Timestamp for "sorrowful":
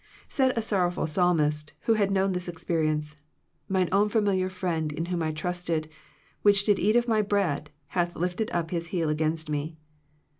0.63-1.05